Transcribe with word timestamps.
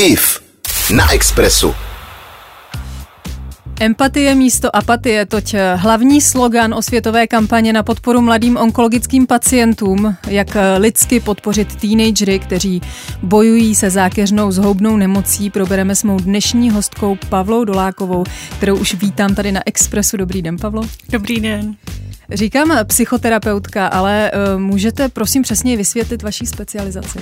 IF 0.00 0.40
na 0.94 1.12
Expressu. 1.12 1.74
Empatie 3.80 4.34
místo 4.34 4.76
apatie, 4.76 5.26
toť 5.26 5.54
hlavní 5.74 6.20
slogan 6.20 6.74
osvětové 6.74 7.26
kampaně 7.26 7.72
na 7.72 7.82
podporu 7.82 8.20
mladým 8.20 8.56
onkologickým 8.56 9.26
pacientům, 9.26 10.16
jak 10.28 10.56
lidsky 10.78 11.20
podpořit 11.20 11.76
teenagery, 11.76 12.38
kteří 12.38 12.80
bojují 13.22 13.74
se 13.74 13.90
zákeřnou 13.90 14.50
zhoubnou 14.50 14.96
nemocí, 14.96 15.50
probereme 15.50 15.94
s 15.94 16.02
mou 16.02 16.20
dnešní 16.20 16.70
hostkou 16.70 17.18
Pavlou 17.28 17.64
Dolákovou, 17.64 18.24
kterou 18.56 18.76
už 18.76 18.94
vítám 18.94 19.34
tady 19.34 19.52
na 19.52 19.60
Expressu. 19.66 20.16
Dobrý 20.16 20.42
den, 20.42 20.56
Pavlo. 20.56 20.82
Dobrý 21.08 21.40
den. 21.40 21.76
Říkám 22.32 22.72
psychoterapeutka, 22.86 23.86
ale 23.86 24.30
uh, 24.54 24.60
můžete 24.60 25.08
prosím 25.08 25.42
přesně 25.42 25.76
vysvětlit 25.76 26.22
vaší 26.22 26.46
specializaci? 26.46 27.18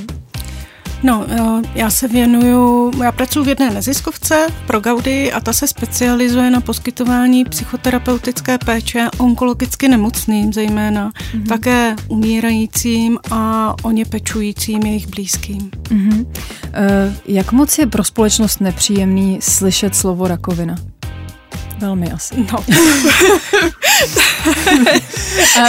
No, 1.02 1.26
já 1.74 1.90
se 1.90 2.08
věnuju, 2.08 2.90
já 3.02 3.12
pracuji 3.12 3.44
v 3.44 3.48
jedné 3.48 3.70
neziskovce 3.70 4.46
pro 4.66 4.80
Gaudy 4.80 5.32
a 5.32 5.40
ta 5.40 5.52
se 5.52 5.66
specializuje 5.66 6.50
na 6.50 6.60
poskytování 6.60 7.44
psychoterapeutické 7.44 8.58
péče 8.58 9.08
onkologicky 9.18 9.88
nemocným 9.88 10.52
zejména, 10.52 11.10
mm-hmm. 11.10 11.46
také 11.46 11.96
umírajícím 12.08 13.18
a 13.30 13.74
o 13.82 13.90
ně 13.90 14.04
pečujícím 14.04 14.82
jejich 14.82 15.08
blízkým. 15.08 15.70
Mm-hmm. 15.82 16.26
Jak 17.26 17.52
moc 17.52 17.78
je 17.78 17.86
pro 17.86 18.04
společnost 18.04 18.60
nepříjemný 18.60 19.38
slyšet 19.42 19.94
slovo 19.94 20.28
rakovina? 20.28 20.76
Velmi 21.78 22.12
asi. 22.12 22.34
No. 22.52 22.64
A 25.62 25.68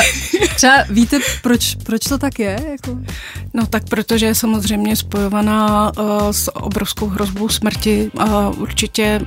třeba 0.55 0.83
víte, 0.89 1.19
proč, 1.41 1.75
proč 1.75 2.01
to 2.03 2.17
tak 2.17 2.39
je? 2.39 2.59
Jako? 2.71 2.99
No 3.53 3.65
tak 3.67 3.83
protože 3.89 4.25
je 4.25 4.35
samozřejmě 4.35 4.95
spojovaná 4.95 5.91
uh, 5.97 6.29
s 6.31 6.55
obrovskou 6.55 7.07
hrozbou 7.07 7.49
smrti 7.49 8.11
a 8.17 8.49
určitě 8.49 9.21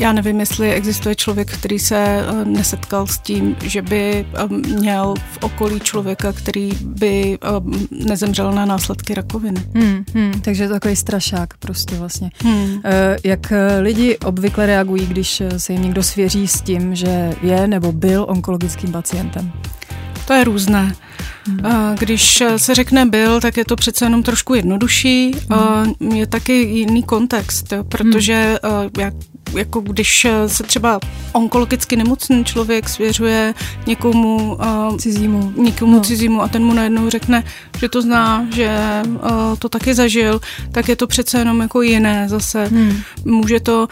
já 0.00 0.12
nevím, 0.12 0.40
jestli 0.40 0.72
existuje 0.72 1.14
člověk, 1.14 1.50
který 1.50 1.78
se 1.78 1.96
eh, 1.96 2.44
nesetkal 2.44 3.06
s 3.06 3.18
tím, 3.18 3.56
že 3.64 3.82
by 3.82 4.26
eh, 4.34 4.46
měl 4.48 5.14
v 5.32 5.38
okolí 5.42 5.80
člověka, 5.80 6.32
který 6.32 6.70
by 6.84 7.38
nezemřel 7.90 8.52
na 8.52 8.64
následky 8.64 9.14
rakoviny. 9.14 9.66
Hmm, 9.74 10.04
hmm, 10.14 10.40
takže 10.40 10.62
je 10.62 10.68
to 10.68 10.74
takový 10.74 10.96
strašák 10.96 11.56
prostě 11.56 11.96
vlastně. 11.96 12.30
Hmm. 12.42 12.80
Jak 13.24 13.52
lidi 13.80 14.18
obvykle 14.18 14.66
reagují, 14.66 15.06
když 15.06 15.42
se 15.56 15.72
jim 15.72 15.82
někdo 15.82 16.02
svěří 16.02 16.48
s 16.48 16.60
tím, 16.60 16.94
že 16.94 17.32
je 17.42 17.66
nebo 17.66 17.92
byl 17.92 18.26
onkologickým 18.28 18.92
pacientem? 18.92 19.52
To 20.26 20.32
je 20.32 20.44
různé. 20.44 20.94
Hmm. 21.46 21.94
Když 21.98 22.42
se 22.56 22.74
řekne 22.74 23.06
byl, 23.06 23.40
tak 23.40 23.56
je 23.56 23.64
to 23.64 23.76
přece 23.76 24.04
jenom 24.04 24.22
trošku 24.22 24.54
jednodušší. 24.54 25.32
Hmm. 25.50 26.12
Je 26.14 26.26
taky 26.26 26.52
jiný 26.52 27.02
kontext, 27.02 27.72
protože 27.88 28.58
hmm. 28.62 28.90
jak 28.98 29.14
jako 29.56 29.80
když 29.80 30.26
se 30.46 30.62
třeba 30.62 31.00
onkologicky 31.32 31.96
nemocný 31.96 32.44
člověk 32.44 32.88
svěřuje 32.88 33.54
někomu 33.86 34.58
cizímu, 34.98 35.52
někomu 35.56 35.96
no. 35.96 36.00
cizímu 36.00 36.42
a 36.42 36.48
ten 36.48 36.64
mu 36.64 36.74
najednou 36.74 37.10
řekne, 37.10 37.44
že 37.78 37.88
to 37.88 38.02
zná, 38.02 38.46
že 38.54 38.78
to 39.58 39.68
taky 39.68 39.94
zažil, 39.94 40.40
tak 40.72 40.88
je 40.88 40.96
to 40.96 41.06
přece 41.06 41.38
jenom 41.38 41.60
jako 41.60 41.82
jiné 41.82 42.28
zase. 42.28 42.64
Hmm. 42.66 42.96
Může 43.24 43.60
to 43.60 43.88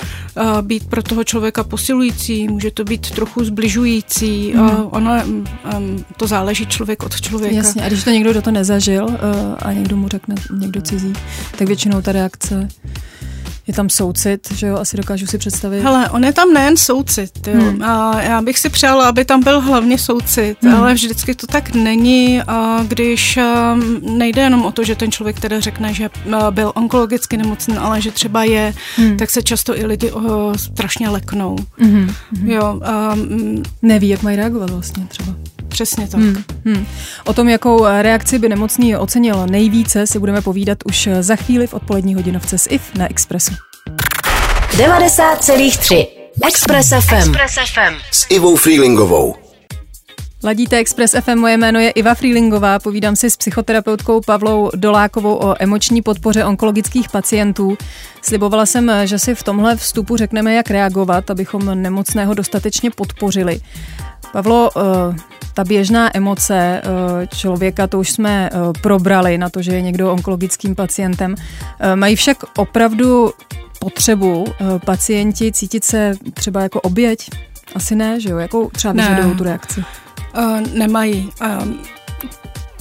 být 0.62 0.86
pro 0.86 1.02
toho 1.02 1.24
člověka 1.24 1.64
posilující, 1.64 2.48
může 2.48 2.70
to 2.70 2.84
být 2.84 3.10
trochu 3.10 3.44
zbližující. 3.44 4.52
Hmm. 4.52 4.70
Ono, 4.90 5.12
to 6.16 6.27
záleží 6.27 6.66
člověk 6.66 7.02
od 7.02 7.20
člověka. 7.20 7.56
Jasně, 7.56 7.84
a 7.84 7.88
když 7.88 8.05
to 8.05 8.10
někdo, 8.10 8.30
kdo 8.30 8.42
to 8.42 8.50
nezažil 8.50 9.06
a 9.58 9.72
někdo 9.72 9.96
mu 9.96 10.08
řekne 10.08 10.34
někdo 10.58 10.83
cizí, 10.83 11.12
tak 11.58 11.68
většinou 11.68 12.02
ta 12.02 12.12
reakce 12.12 12.68
je 13.66 13.74
tam 13.74 13.91
soucit, 13.91 14.52
že 14.55 14.66
jo, 14.66 14.77
asi 14.77 14.96
dokážu 14.96 15.27
si 15.27 15.38
představit. 15.38 15.80
Hele, 15.82 16.10
on 16.10 16.24
je 16.24 16.32
tam 16.32 16.52
nejen 16.52 16.77
soucit, 16.77 17.46
jo. 17.46 17.60
Hmm. 17.60 17.82
A 17.82 18.22
já 18.22 18.42
bych 18.42 18.58
si 18.58 18.68
přála, 18.68 19.08
aby 19.08 19.24
tam 19.24 19.42
byl 19.42 19.60
hlavně 19.60 19.98
soucit, 19.98 20.56
hmm. 20.62 20.74
ale 20.74 20.95
vždycky 20.95 21.34
to 21.34 21.46
tak 21.46 21.74
není, 21.74 22.42
a 22.42 22.84
když 22.89 23.39
um, 23.39 24.18
nejde 24.18 24.42
jenom 24.42 24.64
o 24.64 24.73
to, 24.73 24.84
že 24.84 24.95
ten 24.95 25.12
člověk 25.12 25.40
teda 25.40 25.61
řekne, 25.61 25.95
že 25.95 26.11
uh, 26.27 26.50
byl 26.50 26.73
onkologicky 26.74 27.36
nemocný, 27.36 27.77
ale 27.77 28.00
že 28.00 28.11
třeba 28.11 28.45
je, 28.45 28.74
hmm. 28.96 29.17
tak 29.17 29.30
se 29.30 29.42
často 29.42 29.79
i 29.79 29.86
lidi 29.86 30.12
uh, 30.12 30.55
strašně 30.55 31.08
leknou. 31.08 31.56
Hmm. 31.79 32.14
Jo, 32.44 32.80
um, 33.12 33.62
Neví, 33.83 34.08
jak 34.08 34.23
mají 34.23 34.36
reagovat 34.36 34.70
vlastně 34.70 35.06
třeba. 35.08 35.34
Přesně 35.72 36.08
tak. 36.08 36.20
Hmm, 36.20 36.44
hmm. 36.64 36.86
O 37.24 37.33
tom, 37.33 37.48
jakou 37.48 37.84
reakci 37.84 38.38
by 38.38 38.48
nemocný 38.48 38.96
ocenil 38.96 39.46
nejvíce, 39.46 40.06
si 40.06 40.18
budeme 40.18 40.40
povídat 40.40 40.78
už 40.84 41.08
za 41.20 41.36
chvíli 41.36 41.66
v 41.66 41.74
odpolední 41.74 42.14
hodinovce 42.14 42.58
s 42.58 42.68
IF 42.70 42.94
na 42.94 43.10
Expressu. 43.10 43.52
90,3 44.77 46.06
Express 46.46 46.88
FM. 46.88 47.14
Express 47.14 47.55
FM. 47.72 47.94
S 48.11 48.27
Ivou 48.30 48.56
Freelingovou. 48.56 49.34
Ladíte 50.44 50.78
Express 50.78 51.14
FM, 51.20 51.38
moje 51.38 51.56
jméno 51.56 51.80
je 51.80 51.90
Iva 51.90 52.14
Freelingová, 52.14 52.78
povídám 52.78 53.16
si 53.16 53.30
s 53.30 53.36
psychoterapeutkou 53.36 54.20
Pavlou 54.20 54.70
Dolákovou 54.74 55.34
o 55.34 55.55
emoční 55.58 56.02
podpoře 56.02 56.44
onkologických 56.44 57.08
pacientů. 57.08 57.78
Slibovala 58.22 58.66
jsem, 58.66 58.92
že 59.05 59.18
si 59.18 59.34
v 59.34 59.42
tomhle 59.42 59.77
vstupu 59.77 60.16
řekneme, 60.16 60.55
jak 60.55 60.70
reagovat, 60.70 61.30
abychom 61.30 61.82
nemocného 61.82 62.34
dostatečně 62.34 62.90
podpořili. 62.90 63.61
Pavlo, 64.32 64.70
eh, 64.77 65.16
ta 65.55 65.64
běžná 65.64 66.17
emoce 66.17 66.83
eh, 66.85 67.27
člověka, 67.27 67.86
to 67.86 68.01
už 68.01 68.11
jsme 68.11 68.51
eh, 68.52 68.80
probrali 68.80 69.39
na 69.39 69.51
to, 69.51 69.63
že 69.63 69.73
je 69.73 69.83
někdo 69.83 70.13
onkologickým 70.13 70.74
pacientem. 70.74 71.35
Mají 71.95 72.17
však 72.17 72.36
opravdu 72.57 73.30
potřebu 73.79 74.45
pacienti 74.86 75.52
cítit 75.52 75.85
se 75.85 76.14
třeba 76.35 76.62
jako 76.62 76.80
oběť? 76.80 77.30
Asi 77.74 77.95
ne, 77.95 78.20
že 78.20 78.29
jo? 78.30 78.39
Jakou 78.39 78.70
třeba 78.70 78.92
vyžadují 78.92 79.29
ne. 79.29 79.35
tu 79.35 79.45
reakci? 79.45 79.85
Uh, 80.39 80.61
nemají. 80.74 81.30
Uh, 81.41 81.68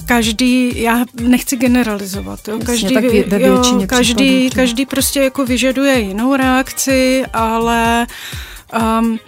každý, 0.06 0.82
já 0.82 1.04
nechci 1.20 1.56
generalizovat, 1.56 2.48
jo, 2.48 2.58
každý, 2.66 2.94
Jasně, 2.94 3.24
ve 3.24 3.42
jo, 3.42 3.62
každý, 3.86 4.50
každý 4.50 4.86
prostě 4.86 5.20
jako 5.20 5.44
vyžaduje 5.46 6.00
jinou 6.00 6.36
reakci, 6.36 7.24
ale 7.32 8.06
um, 9.00 9.18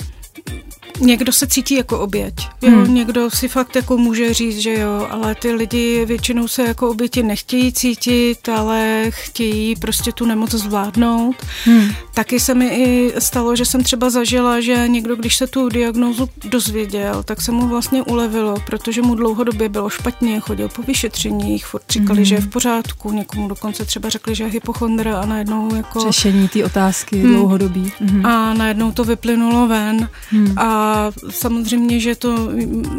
někdo 1.00 1.32
se 1.32 1.46
cítí 1.46 1.74
jako 1.74 2.00
oběť. 2.00 2.34
Jo? 2.62 2.70
Hmm. 2.70 2.94
Někdo 2.94 3.30
si 3.30 3.48
fakt 3.48 3.76
jako 3.76 3.98
může 3.98 4.34
říct, 4.34 4.58
že 4.58 4.74
jo, 4.74 5.08
ale 5.10 5.34
ty 5.34 5.52
lidi 5.52 6.04
většinou 6.04 6.48
se 6.48 6.62
jako 6.62 6.90
oběti 6.90 7.22
nechtějí 7.22 7.72
cítit, 7.72 8.48
ale 8.48 9.04
chtějí 9.08 9.76
prostě 9.76 10.12
tu 10.12 10.26
nemoc 10.26 10.50
zvládnout. 10.50 11.36
Hmm. 11.64 11.88
Taky 12.14 12.40
se 12.40 12.54
mi 12.54 12.66
i 12.66 13.12
stalo, 13.18 13.56
že 13.56 13.64
jsem 13.64 13.82
třeba 13.82 14.10
zažila, 14.10 14.60
že 14.60 14.88
někdo, 14.88 15.16
když 15.16 15.36
se 15.36 15.46
tu 15.46 15.68
diagnózu 15.68 16.28
dozvěděl, 16.44 17.22
tak 17.22 17.42
se 17.42 17.52
mu 17.52 17.68
vlastně 17.68 18.02
ulevilo, 18.02 18.56
protože 18.66 19.02
mu 19.02 19.14
dlouhodobě 19.14 19.68
bylo 19.68 19.90
špatně, 19.90 20.40
chodil 20.40 20.68
po 20.68 20.82
vyšetřeních, 20.82 21.66
furt 21.66 21.82
říkali, 21.90 22.16
hmm. 22.16 22.24
že 22.24 22.34
je 22.34 22.40
v 22.40 22.48
pořádku, 22.48 23.12
někomu 23.12 23.48
dokonce 23.48 23.84
třeba 23.84 24.08
řekli, 24.08 24.34
že 24.34 24.44
je 24.44 24.50
hypochondra 24.50 25.20
a 25.20 25.26
najednou 25.26 25.74
jako... 25.74 26.00
Řešení 26.00 26.48
té 26.48 26.64
otázky 26.64 27.22
hmm. 27.22 27.34
dlouhodobí. 27.34 27.92
Hmm. 28.00 28.26
A 28.26 28.54
najednou 28.54 28.92
to 28.92 29.04
vyplynulo 29.04 29.68
ven 29.68 30.08
hmm. 30.30 30.58
a 30.58 30.93
a 30.94 31.12
samozřejmě, 31.30 32.00
že 32.00 32.14
to 32.14 32.50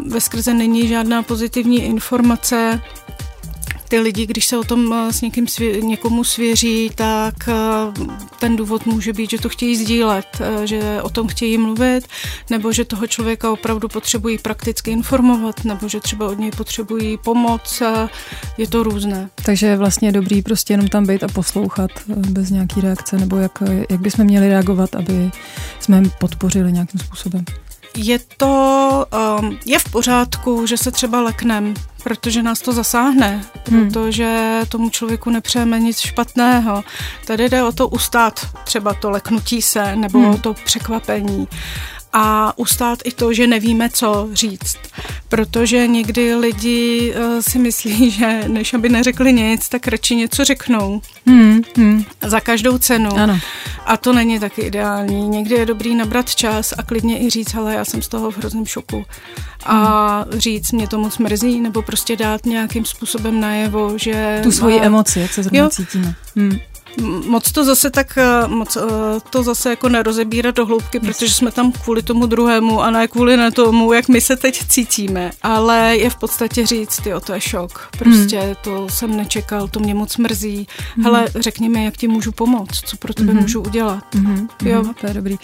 ve 0.06 0.20
skrze 0.20 0.54
není 0.54 0.88
žádná 0.88 1.22
pozitivní 1.22 1.84
informace. 1.84 2.80
Ty 3.88 3.98
lidi, 3.98 4.26
když 4.26 4.46
se 4.46 4.58
o 4.58 4.64
tom 4.64 4.92
eh, 4.92 5.12
s 5.12 5.20
někým 5.20 5.44
svě- 5.44 5.82
někomu 5.82 6.24
svěří, 6.24 6.90
tak 6.94 7.34
eh, 7.48 7.54
ten 8.40 8.56
důvod 8.56 8.86
může 8.86 9.12
být, 9.12 9.30
že 9.30 9.38
to 9.38 9.48
chtějí 9.48 9.76
sdílet, 9.76 10.26
eh, 10.40 10.66
že 10.66 11.02
o 11.02 11.08
tom 11.08 11.28
chtějí 11.28 11.58
mluvit, 11.58 12.06
nebo 12.50 12.72
že 12.72 12.84
toho 12.84 13.06
člověka 13.06 13.50
opravdu 13.50 13.88
potřebují 13.88 14.38
prakticky 14.38 14.90
informovat, 14.90 15.64
nebo 15.64 15.88
že 15.88 16.00
třeba 16.00 16.26
od 16.26 16.38
něj 16.38 16.50
potřebují 16.50 17.18
pomoc. 17.24 17.82
Je 18.58 18.66
to 18.66 18.82
různé. 18.82 19.30
Takže 19.44 19.66
je 19.66 19.76
vlastně 19.76 20.12
dobrý 20.12 20.42
prostě 20.42 20.72
jenom 20.72 20.88
tam 20.88 21.06
být 21.06 21.24
a 21.24 21.28
poslouchat 21.28 21.90
bez 22.08 22.50
nějaký 22.50 22.80
reakce, 22.80 23.18
nebo 23.18 23.36
jak, 23.36 23.62
jak 23.90 24.00
bychom 24.00 24.24
měli 24.24 24.48
reagovat, 24.48 24.94
aby 24.94 25.30
jsme 25.80 26.02
podpořili 26.18 26.72
nějakým 26.72 27.00
způsobem 27.00 27.44
je 27.96 28.18
to, 28.36 29.06
um, 29.40 29.58
je 29.66 29.78
v 29.78 29.90
pořádku, 29.90 30.66
že 30.66 30.76
se 30.76 30.90
třeba 30.90 31.20
leknem, 31.20 31.74
protože 32.02 32.42
nás 32.42 32.60
to 32.60 32.72
zasáhne, 32.72 33.44
hmm. 33.70 33.90
protože 33.90 34.60
tomu 34.68 34.90
člověku 34.90 35.30
nepřejeme 35.30 35.80
nic 35.80 35.98
špatného. 35.98 36.84
Tady 37.26 37.48
jde 37.48 37.62
o 37.62 37.72
to 37.72 37.88
ustát 37.88 38.46
třeba 38.64 38.94
to 38.94 39.10
leknutí 39.10 39.62
se 39.62 39.96
nebo 39.96 40.18
hmm. 40.18 40.38
to 40.38 40.54
překvapení 40.54 41.48
a 42.18 42.52
ustát 42.58 42.98
i 43.04 43.12
to, 43.12 43.32
že 43.32 43.46
nevíme, 43.46 43.90
co 43.90 44.28
říct. 44.32 44.78
Protože 45.28 45.86
někdy 45.86 46.34
lidi 46.34 47.14
uh, 47.16 47.40
si 47.40 47.58
myslí, 47.58 48.10
že 48.18 48.44
než 48.48 48.74
aby 48.74 48.88
neřekli 48.88 49.32
nic, 49.32 49.68
tak 49.68 49.88
radši 49.88 50.16
něco 50.16 50.44
řeknou. 50.44 51.00
Hmm, 51.26 51.60
hmm. 51.76 52.04
Za 52.26 52.40
každou 52.40 52.78
cenu. 52.78 53.10
Ano. 53.16 53.38
A 53.86 53.96
to 53.96 54.12
není 54.12 54.40
taky 54.40 54.62
ideální. 54.62 55.28
Někdy 55.28 55.54
je 55.54 55.66
dobrý 55.66 55.94
nabrat 55.94 56.34
čas 56.34 56.74
a 56.78 56.82
klidně 56.82 57.22
i 57.22 57.30
říct, 57.30 57.54
ale 57.54 57.74
já 57.74 57.84
jsem 57.84 58.02
z 58.02 58.08
toho 58.08 58.30
v 58.30 58.38
hrozném 58.38 58.66
šoku. 58.66 59.04
A 59.64 60.18
hmm. 60.30 60.40
říct, 60.40 60.72
mě 60.72 60.88
to 60.88 60.98
moc 60.98 61.18
mrzí, 61.18 61.60
nebo 61.60 61.82
prostě 61.82 62.16
dát 62.16 62.46
nějakým 62.46 62.84
způsobem 62.84 63.40
najevo, 63.40 63.98
že... 63.98 64.40
Tu 64.42 64.52
svoji 64.52 64.78
má... 64.78 64.84
emoci, 64.84 65.20
jak 65.20 65.32
se 65.32 65.42
zrovna 65.42 65.58
jo. 65.58 65.70
cítíme. 65.70 66.14
Hmm. 66.36 66.58
Moc 67.26 67.52
to 67.52 67.64
zase 67.64 67.90
tak, 67.90 68.18
eh, 68.18 68.48
moc 68.48 68.78
to 69.30 69.42
zase 69.42 69.70
jako 69.70 69.88
nerozebírat 69.88 70.54
do 70.54 70.66
hloubky, 70.66 71.00
protože 71.00 71.34
jsme 71.34 71.50
tam 71.50 71.72
kvůli 71.72 72.02
tomu 72.02 72.26
druhému 72.26 72.82
a 72.82 72.90
ne 72.90 73.08
kvůli 73.08 73.36
na 73.36 73.50
tomu, 73.50 73.92
jak 73.92 74.08
my 74.08 74.20
se 74.20 74.36
teď 74.36 74.66
cítíme. 74.68 75.30
Ale 75.42 75.96
je 75.96 76.10
v 76.10 76.16
podstatě 76.16 76.66
říct, 76.66 77.06
jo, 77.06 77.20
to 77.20 77.32
je 77.32 77.40
šok. 77.40 77.88
Prostě 77.98 78.40
hmm. 78.40 78.54
to 78.62 78.88
jsem 78.88 79.16
nečekal, 79.16 79.68
to 79.68 79.80
mě 79.80 79.94
moc 79.94 80.16
mrzí. 80.16 80.66
Hmm. 80.94 81.04
Hele, 81.04 81.26
řekni 81.34 81.68
mi, 81.68 81.84
jak 81.84 81.96
ti 81.96 82.08
můžu 82.08 82.32
pomoct, 82.32 82.80
co 82.84 82.96
pro 82.96 83.14
tebe 83.14 83.32
hmm. 83.32 83.42
můžu 83.42 83.60
udělat. 83.60 84.04
Hmm. 84.14 84.48
Jo. 84.64 84.84
To 85.00 85.06
je 85.06 85.14
dobrý. 85.14 85.36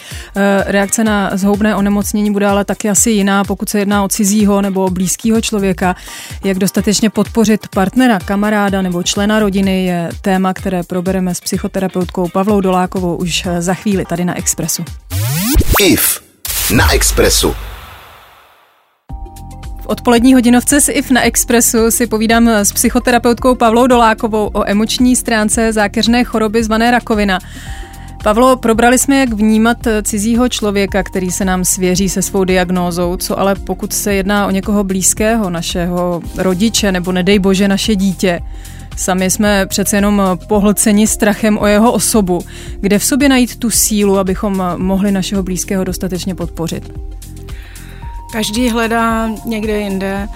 Reakce 0.66 1.04
na 1.04 1.30
zhoubné 1.34 1.76
onemocnění 1.76 2.32
bude 2.32 2.46
ale 2.46 2.64
taky 2.64 2.90
asi 2.90 3.10
jiná, 3.10 3.44
pokud 3.44 3.68
se 3.68 3.78
jedná 3.78 4.04
o 4.04 4.08
cizího 4.08 4.62
nebo 4.62 4.84
o 4.84 4.90
blízkého 4.90 5.40
člověka. 5.40 5.96
Jak 6.44 6.58
dostatečně 6.58 7.10
podpořit 7.10 7.68
partnera, 7.68 8.18
kamaráda 8.18 8.82
nebo 8.82 9.02
člena 9.02 9.38
rodiny 9.38 9.84
je 9.84 10.10
téma, 10.22 10.54
které 10.54 10.82
probereme 10.82 11.34
s 11.34 11.41
psychoterapeutkou 11.44 12.28
Pavlou 12.28 12.60
Dolákovou 12.60 13.16
už 13.16 13.46
za 13.58 13.74
chvíli 13.74 14.04
tady 14.04 14.24
na 14.24 14.38
Expressu. 14.38 14.84
IF 15.80 16.22
na 16.74 16.92
Expressu. 16.92 17.54
V 19.80 19.86
odpolední 19.86 20.34
hodinovce 20.34 20.80
s 20.80 20.92
IF 20.92 21.10
na 21.10 21.22
Expressu 21.22 21.90
si 21.90 22.06
povídám 22.06 22.48
s 22.48 22.72
psychoterapeutkou 22.72 23.54
Pavlou 23.54 23.86
Dolákovou 23.86 24.50
o 24.52 24.68
emoční 24.68 25.16
stránce 25.16 25.72
zákeřné 25.72 26.24
choroby 26.24 26.64
zvané 26.64 26.90
rakovina. 26.90 27.38
Pavlo, 28.22 28.56
probrali 28.56 28.98
jsme, 28.98 29.18
jak 29.18 29.32
vnímat 29.32 29.76
cizího 30.02 30.48
člověka, 30.48 31.02
který 31.02 31.30
se 31.30 31.44
nám 31.44 31.64
svěří 31.64 32.08
se 32.08 32.22
svou 32.22 32.44
diagnózou, 32.44 33.16
co 33.16 33.38
ale 33.38 33.54
pokud 33.54 33.92
se 33.92 34.14
jedná 34.14 34.46
o 34.46 34.50
někoho 34.50 34.84
blízkého, 34.84 35.50
našeho 35.50 36.22
rodiče 36.36 36.92
nebo 36.92 37.12
nedej 37.12 37.38
bože 37.38 37.68
naše 37.68 37.96
dítě. 37.96 38.40
Sami 38.96 39.30
jsme 39.30 39.66
přece 39.66 39.96
jenom 39.96 40.22
pohlceni 40.46 41.06
strachem 41.06 41.58
o 41.58 41.66
jeho 41.66 41.92
osobu. 41.92 42.40
Kde 42.80 42.98
v 42.98 43.04
sobě 43.04 43.28
najít 43.28 43.56
tu 43.56 43.70
sílu, 43.70 44.18
abychom 44.18 44.62
mohli 44.76 45.12
našeho 45.12 45.42
blízkého 45.42 45.84
dostatečně 45.84 46.34
podpořit? 46.34 46.92
Každý 48.32 48.70
hledá 48.70 49.28
někde 49.44 49.80
jinde. 49.80 50.28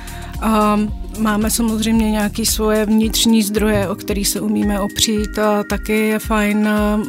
Um, 0.44 0.92
Máme 1.18 1.50
samozřejmě 1.50 2.10
nějaké 2.10 2.46
svoje 2.46 2.86
vnitřní 2.86 3.42
zdroje, 3.42 3.88
o 3.88 3.94
který 3.94 4.24
se 4.24 4.40
umíme 4.40 4.80
opřít 4.80 5.38
a 5.38 5.64
taky 5.70 5.92
je 5.92 6.18
fajn, 6.18 6.68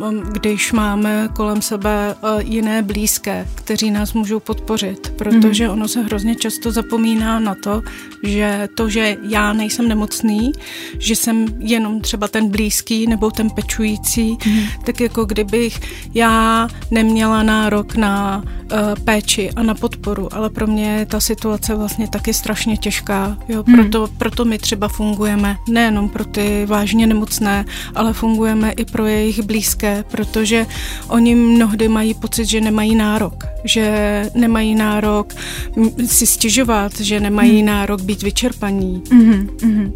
um, 0.10 0.20
když 0.20 0.74
máme 0.74 1.30
kolem 1.36 1.62
sebe 1.62 2.16
uh, 2.22 2.30
jiné 2.40 2.82
blízké, 2.82 3.48
kteří 3.56 3.92
nás 3.92 4.14
můžou 4.14 4.40
podpořit, 4.40 5.14
protože 5.18 5.68
mm. 5.68 5.74
ono 5.74 5.88
se 5.88 6.02
hrozně 6.02 6.36
často 6.36 6.72
zapomíná 6.72 7.40
na 7.40 7.56
to, 7.64 7.82
že 8.24 8.70
to, 8.76 8.90
že 8.90 9.18
já 9.30 9.54
nejsem 9.54 9.88
nemocný, 9.88 10.52
že 11.00 11.16
jsem 11.16 11.46
jenom 11.60 12.02
třeba 12.02 12.28
ten 12.28 12.50
blízký 12.50 13.08
nebo 13.08 13.32
ten 13.32 13.50
pečující, 13.50 14.38
mm. 14.46 14.60
tak 14.86 15.00
jako 15.00 15.26
kdybych 15.26 15.80
já 16.14 16.68
neměla 16.92 17.44
nárok 17.44 17.96
na 17.96 18.44
uh, 18.46 19.04
péči 19.04 19.52
a 19.56 19.64
na 19.64 19.76
podporu, 19.76 20.34
ale 20.34 20.50
pro 20.50 20.68
mě 20.68 20.90
je 20.90 21.06
ta 21.06 21.20
situace 21.20 21.76
vlastně 21.76 22.08
taky 22.08 22.34
strašně 22.34 22.78
těžká, 22.78 23.38
jo, 23.48 23.64
mm. 23.68 23.76
Proto 24.18 24.38
proto, 24.38 24.50
my 24.50 24.58
třeba 24.58 24.88
fungujeme 24.88 25.58
nejenom 25.70 26.10
pro 26.10 26.26
ty 26.26 26.66
vážně 26.66 27.08
nemocné, 27.08 27.66
ale 27.96 28.14
fungujeme 28.14 28.72
i 28.72 28.86
pro 28.86 29.06
jejich 29.06 29.42
blízké, 29.42 30.04
protože 30.12 30.66
oni 31.08 31.36
mnohdy 31.36 31.88
mají 31.88 32.14
pocit, 32.14 32.46
že 32.46 32.62
nemají 32.62 32.96
nárok, 32.96 33.44
že 33.64 34.26
nemají 34.36 34.76
nárok 34.76 35.34
si 36.06 36.28
stěžovat, 36.28 37.00
že 37.00 37.20
nemají 37.20 37.58
hmm. 37.58 37.66
nárok 37.66 38.02
být 38.02 38.24
vyčerpaní. 38.24 39.02
Mm-hmm, 39.06 39.48
mm-hmm. 39.48 39.92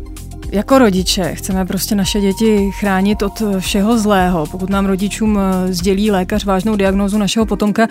Jako 0.51 0.80
rodiče 0.80 1.36
chceme 1.36 1.65
prostě 1.65 1.95
naše 1.95 2.21
děti 2.21 2.71
chránit 2.80 3.21
od 3.21 3.42
všeho 3.59 3.97
zlého. 3.97 4.45
Pokud 4.51 4.69
nám 4.69 4.86
rodičům 4.86 5.39
eh, 5.39 5.74
sdělí 5.74 6.12
lékař 6.12 6.45
vážnou 6.45 6.75
diagnózu 6.75 7.18
našeho 7.18 7.45
potomka, 7.45 7.88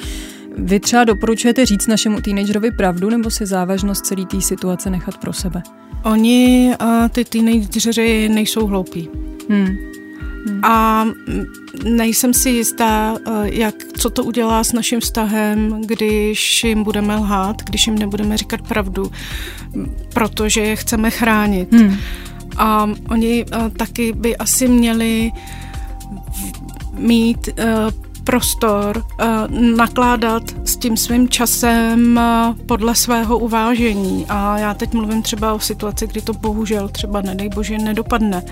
vy 0.56 0.80
třeba 0.80 1.04
doporučujete 1.04 1.66
říct 1.66 1.86
našemu 1.86 2.20
teenagerovi 2.20 2.70
pravdu 2.70 3.10
nebo 3.10 3.30
si 3.30 3.46
závažnost 3.46 4.06
celé 4.06 4.26
té 4.26 4.40
situace 4.40 4.90
nechat 4.90 5.18
pro 5.18 5.32
sebe? 5.32 5.62
Oni, 6.04 6.72
uh, 6.82 7.08
ty 7.08 7.24
teenageři, 7.24 8.28
nejsou 8.28 8.66
hloupí. 8.66 9.08
Hmm. 9.50 9.76
Hmm. 10.46 10.64
A 10.64 11.06
nejsem 11.84 12.34
si 12.34 12.50
jistá, 12.50 13.16
jak, 13.42 13.74
co 13.98 14.10
to 14.10 14.24
udělá 14.24 14.64
s 14.64 14.72
naším 14.72 15.00
vztahem, 15.00 15.82
když 15.86 16.64
jim 16.64 16.84
budeme 16.84 17.14
lhát, 17.14 17.62
když 17.62 17.86
jim 17.86 17.98
nebudeme 17.98 18.36
říkat 18.36 18.62
pravdu, 18.62 19.12
protože 20.14 20.60
je 20.60 20.76
chceme 20.76 21.10
chránit. 21.10 21.72
Hmm. 21.72 21.96
A 22.56 22.90
oni 23.08 23.44
taky 23.76 24.12
by 24.12 24.36
asi 24.36 24.68
měli 24.68 25.30
mít 26.98 27.48
prostor 28.30 28.96
uh, 28.96 29.26
nakládat 29.76 30.42
s 30.64 30.76
tím 30.76 30.96
svým 30.96 31.28
časem 31.28 32.16
uh, 32.16 32.56
podle 32.66 32.94
svého 32.94 33.38
uvážení. 33.38 34.26
A 34.28 34.58
já 34.58 34.74
teď 34.74 34.92
mluvím 34.92 35.22
třeba 35.22 35.52
o 35.52 35.58
situaci, 35.58 36.06
kdy 36.06 36.20
to 36.20 36.32
bohužel 36.32 36.88
třeba, 36.88 37.20
nedej 37.20 37.48
bože, 37.48 37.78
nedopadne. 37.78 38.42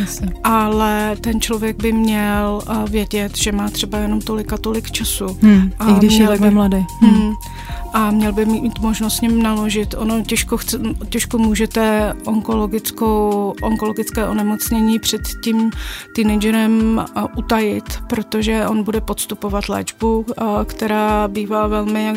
Jasně. 0.00 0.28
Ale 0.44 1.16
ten 1.20 1.40
člověk 1.40 1.82
by 1.82 1.92
měl 1.92 2.62
uh, 2.68 2.88
vědět, 2.88 3.36
že 3.36 3.52
má 3.52 3.68
třeba 3.68 3.98
jenom 3.98 4.20
tolik 4.20 4.52
a 4.52 4.56
tolik 4.56 4.90
času. 4.90 5.38
Hmm, 5.42 5.72
a 5.78 5.90
I 5.90 5.94
když 5.94 6.14
je 6.14 6.28
takhle 6.28 6.50
mladý. 6.50 6.86
Hmm. 7.00 7.10
Hmm 7.10 7.32
a 7.96 8.10
měl 8.10 8.32
by 8.32 8.46
mít 8.46 8.78
možnost 8.78 9.16
s 9.16 9.20
ním 9.20 9.42
naložit. 9.42 9.94
Ono 9.98 10.22
těžko, 10.22 10.56
chce, 10.56 10.78
těžko 11.08 11.38
můžete 11.38 12.12
onkologickou, 12.24 13.54
onkologické 13.62 14.26
onemocnění 14.26 14.98
před 14.98 15.20
tím 15.44 15.70
teenagerem 16.14 17.04
utajit, 17.36 17.84
protože 18.08 18.66
on 18.66 18.82
bude 18.82 19.00
podstupovat 19.00 19.68
léčbu, 19.68 20.26
která 20.64 21.28
bývá 21.28 21.66
velmi, 21.66 22.12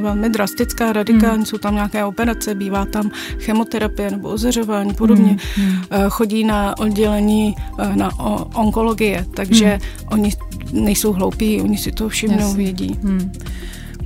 velmi 0.00 0.30
drastická, 0.30 0.92
radikální. 0.92 1.36
Hmm. 1.36 1.46
Jsou 1.46 1.58
tam 1.58 1.74
nějaké 1.74 2.04
operace, 2.04 2.54
bývá 2.54 2.84
tam 2.84 3.10
chemoterapie 3.38 4.10
nebo 4.10 4.28
ozeřování, 4.28 4.94
podobně. 4.94 5.36
Hmm. 5.56 5.66
Hmm. 5.66 6.10
Chodí 6.10 6.44
na 6.44 6.78
oddělení 6.78 7.54
na 7.94 8.10
onkologie, 8.54 9.26
takže 9.34 9.66
hmm. 9.66 10.08
oni 10.12 10.32
nejsou 10.72 11.12
hloupí, 11.12 11.60
oni 11.60 11.78
si 11.78 11.92
to 11.92 12.08
všimnou, 12.08 12.54
vědí. 12.54 12.98
Hmm. 13.02 13.32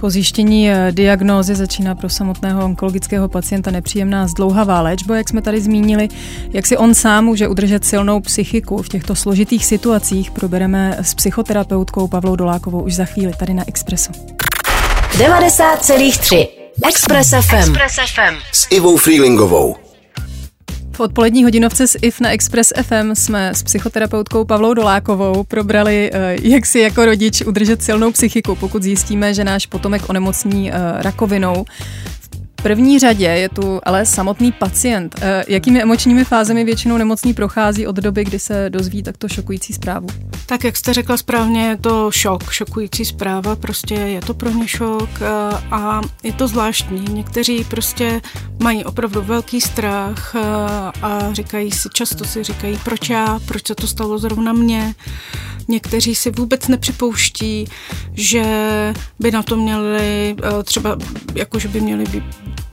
Po 0.01 0.11
zjištění 0.11 0.71
eh, 0.71 0.93
diagnózy 0.93 1.55
začíná 1.55 1.95
pro 1.95 2.09
samotného 2.09 2.65
onkologického 2.65 3.29
pacienta 3.29 3.71
nepříjemná 3.71 4.27
zdlouhavá 4.27 4.81
léčba, 4.81 5.17
jak 5.17 5.29
jsme 5.29 5.43
tady 5.43 5.61
zmínili. 5.61 6.09
Jak 6.53 6.67
si 6.67 6.77
on 6.77 6.95
sám 6.95 7.25
může 7.25 7.49
udržet 7.49 7.85
silnou 7.85 8.21
psychiku 8.21 8.83
v 8.83 8.89
těchto 8.89 9.15
složitých 9.15 9.67
situacích, 9.67 10.31
probereme 10.31 10.97
s 11.01 11.15
psychoterapeutkou 11.15 12.09
Pavlou 12.09 12.37
Dolákovou 12.37 12.83
už 12.83 12.95
za 12.95 13.05
chvíli 13.05 13.33
tady 13.39 13.55
na 13.55 13.69
Expressu. 13.69 14.13
90,3 15.19 16.49
Express 16.89 17.31
FM. 17.31 17.55
Express 17.55 17.95
FM. 18.15 18.37
S 18.53 18.67
Ivou 18.71 18.97
Freelingovou. 18.97 19.88
V 20.99 21.01
odpolední 21.01 21.45
hodinovce 21.45 21.87
s 21.87 21.99
IF 22.03 22.21
na 22.21 22.31
Express 22.31 22.73
FM 22.83 23.15
jsme 23.15 23.51
s 23.55 23.63
psychoterapeutkou 23.63 24.45
Pavlou 24.45 24.75
Dolákovou 24.75 25.45
probrali, 25.45 26.11
eh, 26.13 26.37
jak 26.43 26.67
si 26.67 26.79
jako 26.79 27.05
rodič 27.05 27.43
udržet 27.43 27.83
silnou 27.83 28.13
psychiku, 28.13 28.55
pokud 28.55 28.83
zjistíme, 28.83 29.35
že 29.35 29.45
náš 29.45 29.67
potomek 29.67 30.09
onemocní 30.09 30.73
eh, 30.73 30.75
rakovinou 31.03 31.65
první 32.63 32.99
řadě 32.99 33.25
je 33.25 33.49
tu 33.49 33.81
ale 33.83 34.07
samotný 34.07 34.53
pacient. 34.53 35.15
Eh, 35.21 35.45
jakými 35.49 35.83
emočními 35.83 36.25
fázemi 36.25 36.65
většinou 36.65 36.99
nemocný 36.99 37.35
prochází 37.35 37.87
od 37.87 37.97
doby, 37.97 38.25
kdy 38.25 38.39
se 38.39 38.71
dozví 38.71 39.03
takto 39.03 39.29
šokující 39.29 39.73
zprávu? 39.73 40.09
Tak 40.47 40.65
jak 40.65 40.77
jste 40.77 40.93
řekla 40.93 41.17
správně, 41.17 41.69
je 41.69 41.77
to 41.77 42.11
šok, 42.11 42.51
šokující 42.51 43.05
zpráva, 43.05 43.57
prostě 43.57 43.95
je 43.95 44.21
to 44.21 44.35
pro 44.35 44.51
ně 44.51 44.69
šok 44.69 45.11
eh, 45.21 45.27
a 45.71 46.01
je 46.23 46.33
to 46.33 46.49
zvláštní. 46.49 47.05
Někteří 47.11 47.65
prostě 47.65 48.21
mají 48.63 48.85
opravdu 48.85 49.23
velký 49.23 49.61
strach 49.61 50.35
eh, 50.35 50.41
a 51.03 51.33
říkají 51.33 51.73
si, 51.73 51.89
často 51.93 52.25
si 52.25 52.45
říkají, 52.45 52.79
proč 52.85 53.11
já, 53.11 53.41
proč 53.47 53.67
se 53.67 53.75
to 53.75 53.87
stalo 53.87 54.19
zrovna 54.19 54.53
mně. 54.53 54.95
Někteří 55.69 56.15
si 56.15 56.31
vůbec 56.31 56.69
nepřipouští, 56.69 57.69
že 58.15 58.45
by 59.19 59.31
na 59.31 59.43
to 59.43 59.57
měli 59.57 60.37
třeba, 60.65 60.97
jako 61.35 61.59
že 61.59 61.69
by 61.69 61.81
měli 61.81 62.05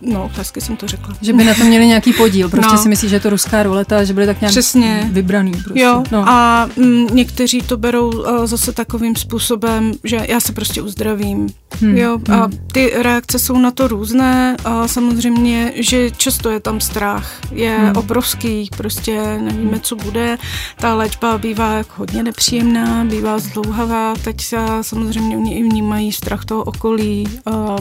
No, 0.01 0.31
hezky 0.35 0.61
jsem 0.61 0.75
to 0.75 0.87
řekla. 0.87 1.15
Že 1.21 1.33
by 1.33 1.43
na 1.43 1.53
to 1.53 1.63
měli 1.63 1.87
nějaký 1.87 2.13
podíl. 2.13 2.49
Prostě 2.49 2.75
no. 2.75 2.81
si 2.81 2.89
myslí, 2.89 3.09
že 3.09 3.15
je 3.15 3.19
to 3.19 3.29
ruská 3.29 3.63
roleta, 3.63 4.03
že 4.03 4.13
byli 4.13 4.25
tak 4.25 4.41
nějak 4.41 4.51
Přesně. 4.51 5.09
vybraný. 5.11 5.51
Prostě. 5.51 5.79
Jo, 5.79 6.03
no. 6.11 6.29
a 6.29 6.69
m, 6.77 6.83
mm, 6.83 7.07
někteří 7.15 7.61
to 7.61 7.77
berou 7.77 8.11
uh, 8.11 8.45
zase 8.45 8.71
takovým 8.71 9.15
způsobem, 9.15 9.91
že 10.03 10.19
já 10.27 10.39
se 10.39 10.53
prostě 10.53 10.81
uzdravím. 10.81 11.47
Hmm. 11.81 11.97
Jo, 11.97 12.19
a 12.31 12.35
hmm. 12.35 12.57
ty 12.71 12.93
reakce 12.95 13.39
jsou 13.39 13.57
na 13.57 13.71
to 13.71 13.87
různé 13.87 14.57
a 14.65 14.87
samozřejmě, 14.87 15.71
že 15.75 16.11
často 16.11 16.49
je 16.49 16.59
tam 16.59 16.81
strach. 16.81 17.39
Je 17.51 17.77
hmm. 17.77 17.97
obrovský, 17.97 18.69
prostě 18.77 19.37
nevíme, 19.41 19.79
co 19.79 19.95
bude. 19.95 20.37
Ta 20.77 20.95
léčba 20.95 21.37
bývá 21.37 21.73
jako 21.73 21.93
hodně 21.97 22.23
nepříjemná, 22.23 22.84
bývá 23.03 23.39
zdlouhavá. 23.39 24.13
Teď 24.23 24.41
se 24.41 24.57
samozřejmě 24.81 25.37
oni 25.37 25.57
i 25.57 25.63
vnímají 25.63 26.11
strach 26.11 26.45
toho 26.45 26.63
okolí, 26.63 27.27
uh, 27.45 27.77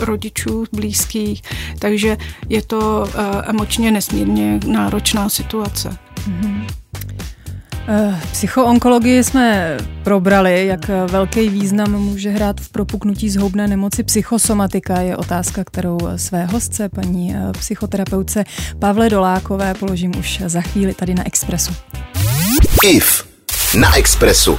rodičů, 0.00 0.64
blízkých 0.72 1.42
takže 1.78 2.16
je 2.48 2.62
to 2.62 2.78
uh, 2.78 3.24
emočně 3.46 3.90
nesmírně 3.90 4.60
náročná 4.66 5.28
situace. 5.28 5.96
Mm-hmm. 6.28 6.66
Eh, 7.88 8.20
psychoonkologii 8.32 9.24
jsme 9.24 9.76
probrali, 10.02 10.66
jak 10.66 10.88
velký 10.88 11.48
význam 11.48 11.92
může 11.92 12.30
hrát 12.30 12.60
v 12.60 12.68
propuknutí 12.68 13.30
zhoubné 13.30 13.68
nemoci 13.68 14.02
psychosomatika, 14.02 15.00
je 15.00 15.16
otázka, 15.16 15.64
kterou 15.64 15.98
své 16.16 16.44
hostce, 16.44 16.88
paní 16.88 17.34
eh, 17.34 17.52
psychoterapeutce 17.52 18.44
Pavle 18.78 19.08
Dolákové, 19.08 19.74
položím 19.74 20.12
už 20.18 20.42
za 20.46 20.60
chvíli 20.60 20.94
tady 20.94 21.14
na 21.14 21.26
Expressu. 21.26 21.72
IF 22.84 23.31
na 23.74 23.96
Expressu. 23.96 24.58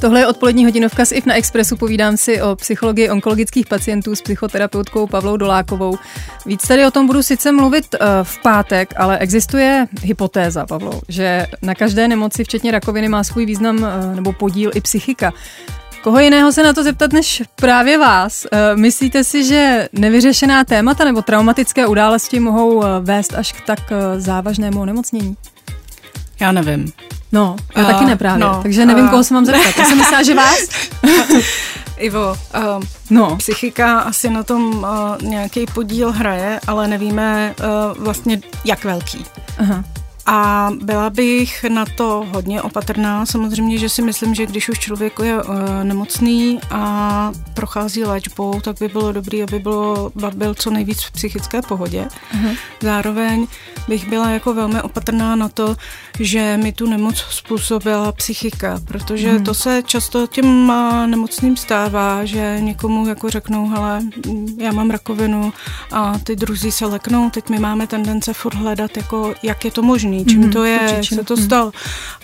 Tohle 0.00 0.20
je 0.20 0.26
odpolední 0.26 0.64
hodinovka 0.64 1.04
z 1.04 1.12
IF 1.12 1.26
na 1.26 1.34
Expressu. 1.34 1.76
Povídám 1.76 2.16
si 2.16 2.42
o 2.42 2.56
psychologii 2.56 3.10
onkologických 3.10 3.66
pacientů 3.66 4.16
s 4.16 4.22
psychoterapeutkou 4.22 5.06
Pavlou 5.06 5.36
Dolákovou. 5.36 5.98
Víc 6.46 6.68
tady 6.68 6.86
o 6.86 6.90
tom 6.90 7.06
budu 7.06 7.22
sice 7.22 7.52
mluvit 7.52 7.94
uh, 7.94 8.06
v 8.22 8.38
pátek, 8.42 8.94
ale 8.96 9.18
existuje 9.18 9.86
hypotéza, 10.02 10.66
Pavlo, 10.66 11.00
že 11.08 11.46
na 11.62 11.74
každé 11.74 12.08
nemoci, 12.08 12.44
včetně 12.44 12.70
rakoviny, 12.70 13.08
má 13.08 13.24
svůj 13.24 13.46
význam 13.46 13.76
uh, 13.76 14.14
nebo 14.14 14.32
podíl 14.32 14.70
i 14.74 14.80
psychika. 14.80 15.32
Koho 16.02 16.20
jiného 16.20 16.52
se 16.52 16.62
na 16.62 16.72
to 16.72 16.82
zeptat 16.82 17.12
než 17.12 17.42
právě 17.56 17.98
vás? 17.98 18.44
Uh, 18.44 18.80
myslíte 18.80 19.24
si, 19.24 19.44
že 19.44 19.88
nevyřešená 19.92 20.64
témata 20.64 21.04
nebo 21.04 21.22
traumatické 21.22 21.86
události 21.86 22.40
mohou 22.40 22.84
vést 23.00 23.34
až 23.34 23.52
k 23.52 23.60
tak 23.60 23.80
závažnému 24.18 24.80
onemocnění? 24.80 25.36
Já 26.44 26.52
nevím. 26.52 26.92
No, 27.32 27.56
já 27.76 27.82
uh, 27.82 27.90
taky 27.90 28.04
neprávě, 28.04 28.44
no, 28.44 28.60
takže 28.62 28.86
nevím, 28.86 29.04
uh, 29.04 29.10
koho 29.10 29.24
se 29.24 29.34
mám 29.34 29.44
zeptat. 29.44 29.78
Já 29.78 29.84
jsem 29.84 29.98
myslela, 29.98 30.22
že 30.22 30.34
vás. 30.34 30.58
Ivo, 31.98 32.36
uh, 32.76 32.82
no. 33.10 33.36
psychika 33.36 33.98
asi 33.98 34.30
na 34.30 34.42
tom 34.42 34.74
uh, 34.74 35.28
nějaký 35.28 35.66
podíl 35.66 36.12
hraje, 36.12 36.60
ale 36.66 36.88
nevíme 36.88 37.54
uh, 37.58 38.04
vlastně, 38.04 38.40
jak 38.64 38.84
velký. 38.84 39.24
Aha. 39.58 39.84
A 40.26 40.70
byla 40.82 41.10
bych 41.10 41.64
na 41.64 41.84
to 41.96 42.26
hodně 42.32 42.62
opatrná. 42.62 43.26
Samozřejmě, 43.26 43.78
že 43.78 43.88
si 43.88 44.02
myslím, 44.02 44.34
že 44.34 44.46
když 44.46 44.68
už 44.68 44.78
člověk 44.78 45.18
je 45.22 45.42
uh, 45.42 45.54
nemocný 45.82 46.60
a 46.70 47.32
prochází 47.54 48.04
léčbou, 48.04 48.60
tak 48.60 48.78
by 48.80 48.88
bylo 48.88 49.12
dobré, 49.12 49.42
aby 49.42 49.58
bylo, 49.58 50.12
byl 50.34 50.54
co 50.54 50.70
nejvíc 50.70 51.02
v 51.02 51.12
psychické 51.12 51.62
pohodě. 51.62 52.08
Uh-huh. 52.34 52.56
Zároveň 52.82 53.46
bych 53.88 54.08
byla 54.08 54.30
jako 54.30 54.54
velmi 54.54 54.82
opatrná 54.82 55.36
na 55.36 55.48
to, 55.48 55.76
že 56.20 56.56
mi 56.62 56.72
tu 56.72 56.86
nemoc 56.86 57.18
způsobila 57.30 58.12
psychika, 58.12 58.80
protože 58.84 59.32
uh-huh. 59.32 59.44
to 59.44 59.54
se 59.54 59.82
často 59.86 60.26
těm 60.26 60.68
uh, 60.68 61.06
nemocným 61.06 61.56
stává, 61.56 62.24
že 62.24 62.56
někomu 62.60 63.08
jako 63.08 63.30
řeknou, 63.30 63.68
hele, 63.68 64.02
já 64.58 64.72
mám 64.72 64.90
rakovinu 64.90 65.52
a 65.92 66.18
ty 66.18 66.36
druzí 66.36 66.72
se 66.72 66.86
leknou, 66.86 67.30
teď 67.30 67.48
my 67.48 67.58
máme 67.58 67.86
tendence 67.86 68.32
furt 68.32 68.54
hledat, 68.54 68.96
jako, 68.96 69.34
jak 69.42 69.64
je 69.64 69.70
to 69.70 69.82
možné 69.82 70.13
zkušený, 70.20 70.24
čím 70.24 70.46
mm, 70.46 70.52
to 70.52 70.64
je, 70.64 70.80
jak 70.94 71.04
se 71.04 71.24
to 71.24 71.36
stalo. 71.36 71.72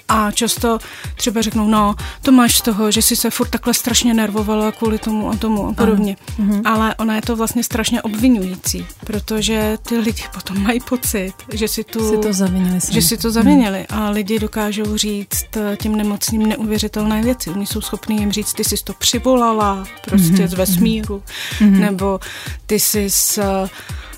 A 0.08 0.30
často 0.30 0.78
třeba 1.16 1.42
řeknou, 1.42 1.68
no, 1.68 1.94
to 2.22 2.32
máš 2.32 2.56
z 2.56 2.62
toho, 2.62 2.90
že 2.90 3.02
jsi 3.02 3.16
se 3.16 3.30
furt 3.30 3.48
takhle 3.48 3.74
strašně 3.74 4.14
nervovala 4.14 4.72
kvůli 4.72 4.98
tomu 4.98 5.30
a 5.30 5.36
tomu 5.36 5.68
a 5.68 5.72
podobně. 5.72 6.16
Mm-hmm. 6.38 6.62
Ale 6.64 6.94
ona 6.94 7.14
je 7.14 7.22
to 7.22 7.36
vlastně 7.36 7.64
strašně 7.64 8.02
obvinující, 8.02 8.86
protože 9.06 9.78
ty 9.82 9.98
lidi 9.98 10.22
potom 10.34 10.62
mají 10.62 10.80
pocit, 10.80 11.32
že 11.52 11.68
si, 11.68 11.84
tu, 11.84 12.10
si 12.10 12.18
to 12.18 12.32
zavinili 12.32 12.80
že 12.90 13.02
si 13.02 13.16
to 13.16 13.30
zavinili. 13.30 13.86
Mm. 13.90 13.98
A 13.98 14.10
lidi 14.10 14.38
dokážou 14.38 14.96
říct 14.96 15.46
těm 15.76 15.96
nemocným 15.96 16.46
neuvěřitelné 16.46 17.22
věci. 17.22 17.50
Oni 17.50 17.66
jsou 17.66 17.80
schopní 17.80 18.16
jim 18.18 18.32
říct, 18.32 18.52
ty 18.52 18.64
jsi 18.64 18.74
to 18.84 18.92
přivolala 18.92 19.84
prostě 20.04 20.32
mm-hmm. 20.32 20.48
z 20.48 20.54
vesmíru, 20.54 21.22
mm-hmm. 21.58 21.80
nebo 21.80 22.20
ty 22.66 22.80
jsi 22.80 23.10
s 23.10 23.42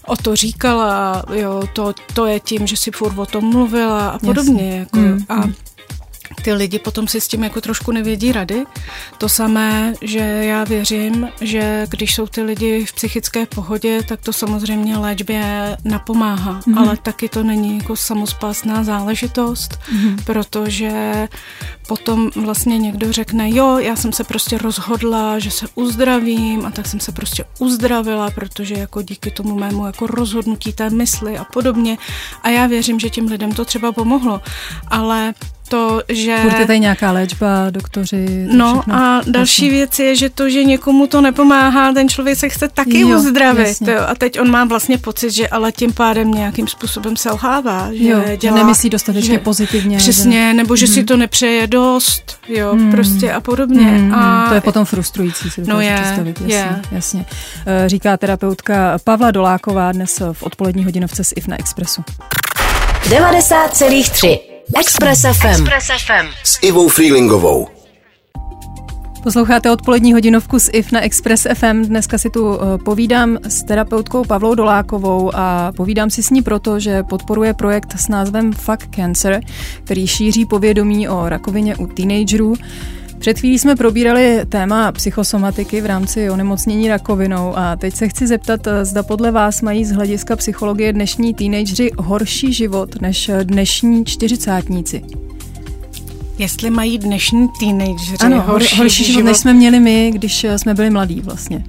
o 0.06 0.16
to 0.16 0.36
říkala, 0.36 1.22
jo, 1.32 1.62
to, 1.72 1.94
to 2.14 2.26
je 2.26 2.40
tím, 2.40 2.66
že 2.66 2.76
si 2.76 2.90
furt 2.90 3.18
o 3.18 3.26
tom 3.26 3.44
mluvila 3.44 4.08
a 4.08 4.18
podobně. 4.18 4.78
Jako, 4.78 4.98
mm, 4.98 5.24
a 5.28 5.36
mm 5.36 5.54
ty 6.42 6.52
lidi 6.52 6.78
potom 6.78 7.08
si 7.08 7.20
s 7.20 7.28
tím 7.28 7.44
jako 7.44 7.60
trošku 7.60 7.92
nevědí 7.92 8.32
rady. 8.32 8.64
To 9.18 9.28
samé, 9.28 9.94
že 10.00 10.18
já 10.18 10.64
věřím, 10.64 11.28
že 11.40 11.86
když 11.90 12.14
jsou 12.14 12.26
ty 12.26 12.42
lidi 12.42 12.86
v 12.86 12.92
psychické 12.92 13.46
pohodě, 13.46 14.02
tak 14.02 14.20
to 14.20 14.32
samozřejmě 14.32 14.96
léčbě 14.96 15.76
napomáhá, 15.84 16.60
mm-hmm. 16.60 16.78
ale 16.78 16.96
taky 16.96 17.28
to 17.28 17.42
není 17.42 17.78
jako 17.78 17.96
samospásná 17.96 18.84
záležitost, 18.84 19.78
mm-hmm. 19.92 20.24
protože 20.24 21.28
potom 21.86 22.30
vlastně 22.36 22.78
někdo 22.78 23.12
řekne, 23.12 23.50
jo, 23.50 23.78
já 23.78 23.96
jsem 23.96 24.12
se 24.12 24.24
prostě 24.24 24.58
rozhodla, 24.58 25.38
že 25.38 25.50
se 25.50 25.66
uzdravím 25.74 26.66
a 26.66 26.70
tak 26.70 26.86
jsem 26.86 27.00
se 27.00 27.12
prostě 27.12 27.44
uzdravila, 27.58 28.30
protože 28.30 28.74
jako 28.74 29.02
díky 29.02 29.30
tomu 29.30 29.58
mému 29.58 29.86
jako 29.86 30.06
rozhodnutí 30.06 30.72
té 30.72 30.90
mysli 30.90 31.38
a 31.38 31.44
podobně 31.44 31.98
a 32.42 32.48
já 32.48 32.66
věřím, 32.66 33.00
že 33.00 33.10
těm 33.10 33.26
lidem 33.26 33.52
to 33.52 33.64
třeba 33.64 33.92
pomohlo, 33.92 34.40
ale 34.88 35.34
to, 35.72 36.02
že... 36.08 36.36
Furt 36.42 36.58
je 36.58 36.66
tady 36.66 36.80
nějaká 36.80 37.12
léčba, 37.12 37.70
doktoři... 37.70 38.46
No 38.52 38.74
všechno. 38.74 38.94
a 38.94 39.20
další 39.26 39.64
jasně. 39.66 39.78
věc 39.78 39.98
je, 39.98 40.16
že 40.16 40.30
to, 40.30 40.50
že 40.50 40.64
někomu 40.64 41.06
to 41.06 41.20
nepomáhá, 41.20 41.92
ten 41.92 42.08
člověk 42.08 42.38
se 42.38 42.48
chce 42.48 42.68
taky 42.68 43.00
jo, 43.00 43.18
uzdravit. 43.18 43.88
Jo. 43.88 44.00
A 44.08 44.14
teď 44.14 44.40
on 44.40 44.50
má 44.50 44.64
vlastně 44.64 44.98
pocit, 44.98 45.30
že 45.30 45.48
ale 45.48 45.72
tím 45.72 45.92
pádem 45.92 46.30
nějakým 46.30 46.68
způsobem 46.68 47.16
selhává. 47.16 47.88
Že 47.92 48.08
jo, 48.08 48.20
dělá, 48.36 48.56
nemyslí 48.56 48.90
dostatečně 48.90 49.34
že, 49.34 49.38
pozitivně. 49.38 49.96
Přesně, 49.96 50.48
že... 50.48 50.54
nebo 50.54 50.76
že 50.76 50.86
hmm. 50.86 50.94
si 50.94 51.04
to 51.04 51.16
nepřeje 51.16 51.66
dost, 51.66 52.38
jo, 52.48 52.72
hmm. 52.72 52.90
prostě 52.90 53.32
a 53.32 53.40
podobně. 53.40 53.86
Hmm. 53.86 54.14
A... 54.14 54.48
To 54.48 54.54
je 54.54 54.60
potom 54.60 54.84
frustrující 54.84 55.50
si 55.50 55.62
no 55.66 55.80
je, 55.80 55.98
představit, 56.02 56.40
jasně, 56.40 56.54
je. 56.54 56.82
jasně. 56.92 57.24
Eh, 57.66 57.88
říká 57.88 58.16
terapeutka 58.16 58.98
Pavla 59.04 59.30
Doláková 59.30 59.92
dnes 59.92 60.22
v 60.32 60.42
odpolední 60.42 60.84
hodinovce 60.84 61.24
s 61.24 61.32
IF 61.36 61.46
na 61.46 61.58
Expressu. 61.58 62.04
90,3 63.08 64.51
Express 64.70 65.20
FM. 65.22 65.46
Express 65.46 65.86
FM. 65.86 66.26
S 66.44 66.58
Ivou 66.62 66.88
Freelingovou. 66.88 67.68
Posloucháte 69.22 69.70
odpolední 69.70 70.12
hodinovku 70.12 70.58
s 70.58 70.70
IF 70.72 70.92
na 70.92 71.00
Express 71.00 71.46
FM. 71.54 71.82
Dneska 71.82 72.18
si 72.18 72.30
tu 72.30 72.54
eh, 72.54 72.78
povídám 72.78 73.38
s 73.48 73.64
terapeutkou 73.64 74.24
Pavlou 74.24 74.54
Dolákovou 74.54 75.30
a 75.34 75.72
povídám 75.76 76.10
si 76.10 76.22
s 76.22 76.30
ní 76.30 76.42
proto, 76.42 76.80
že 76.80 77.02
podporuje 77.02 77.54
projekt 77.54 77.94
s 77.96 78.08
názvem 78.08 78.52
Fuck 78.52 78.94
Cancer, 78.96 79.40
který 79.84 80.06
šíří 80.06 80.46
povědomí 80.46 81.08
o 81.08 81.28
rakovině 81.28 81.76
u 81.76 81.86
teenagerů. 81.86 82.54
Před 83.22 83.38
chvílí 83.38 83.58
jsme 83.58 83.76
probírali 83.76 84.40
téma 84.48 84.92
psychosomatiky 84.92 85.80
v 85.80 85.86
rámci 85.86 86.30
onemocnění 86.30 86.88
rakovinou 86.88 87.58
a 87.58 87.76
teď 87.76 87.94
se 87.94 88.08
chci 88.08 88.26
zeptat, 88.26 88.68
zda 88.82 89.02
podle 89.02 89.30
vás 89.30 89.62
mají 89.62 89.84
z 89.84 89.92
hlediska 89.92 90.36
psychologie 90.36 90.92
dnešní 90.92 91.34
teenageři 91.34 91.90
horší 91.98 92.52
život 92.52 93.00
než 93.00 93.30
dnešní 93.42 94.04
čtyřicátníci. 94.04 95.02
Jestli 96.38 96.70
mají 96.70 96.98
dnešní 96.98 97.48
teenageři 97.60 98.16
ano, 98.20 98.42
horší, 98.42 98.76
horší 98.76 99.04
život, 99.04 99.18
život, 99.18 99.28
než 99.28 99.36
jsme 99.36 99.54
měli 99.54 99.80
my, 99.80 100.10
když 100.14 100.46
jsme 100.56 100.74
byli 100.74 100.90
mladí 100.90 101.20
vlastně. 101.20 101.64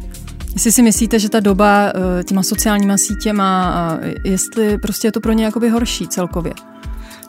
Jestli 0.53 0.71
si 0.71 0.81
myslíte, 0.81 1.19
že 1.19 1.29
ta 1.29 1.39
doba 1.39 1.91
eh, 2.19 2.23
těma 2.23 2.43
sociálníma 2.43 2.97
sítěma, 2.97 3.73
jestli 4.25 4.77
prostě 4.77 5.07
je 5.07 5.11
to 5.11 5.19
pro 5.19 5.31
ně 5.31 5.45
jakoby 5.45 5.69
horší 5.69 6.07
celkově? 6.07 6.53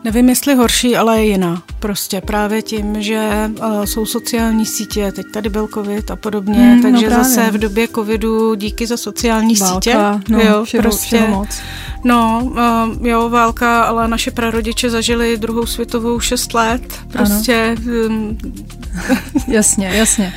Nevím, 0.05 0.29
jestli 0.29 0.55
horší, 0.55 0.97
ale 0.97 1.19
je 1.21 1.27
jiná. 1.27 1.63
Prostě 1.79 2.21
právě 2.21 2.63
tím, 2.63 3.03
že 3.03 3.51
uh, 3.59 3.85
jsou 3.85 4.07
sociální 4.07 4.67
sítě, 4.67 5.13
teď 5.13 5.27
tady 5.33 5.49
byl 5.49 5.69
covid 5.75 6.11
a 6.11 6.17
podobně, 6.17 6.77
no 6.77 6.83
takže 6.83 7.11
no 7.11 7.17
zase 7.17 7.51
v 7.51 7.59
době 7.59 7.89
covidu 7.89 8.55
díky 8.55 8.87
za 8.87 8.97
sociální 8.97 9.55
válka, 9.55 9.75
sítě. 9.75 9.97
No, 10.33 10.41
jo, 10.41 10.65
všeho, 10.65 10.83
prostě. 10.83 11.17
Všeho 11.17 11.29
moc. 11.29 11.49
No, 12.05 12.43
uh, 12.45 13.07
jo, 13.07 13.29
válka, 13.29 13.83
ale 13.83 14.09
naše 14.09 14.31
prarodiče 14.31 14.91
zažili 14.91 15.37
druhou 15.37 15.67
světovou 15.67 16.21
šest 16.21 16.55
let. 16.55 16.83
Prostě. 17.13 17.77
Um... 18.07 18.39
jasně, 19.49 19.87
jasně. 19.87 20.33